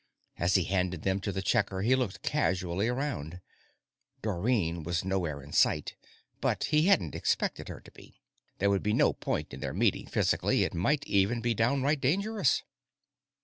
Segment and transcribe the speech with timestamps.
[0.39, 3.39] As he handed them to the checker, he looked casually around.
[4.23, 5.95] Dorrine was nowhere in sight,
[6.39, 8.19] but he hadn't expected her to be.
[8.57, 12.63] There would be no point in their meeting physically; it might even be downright dangerous.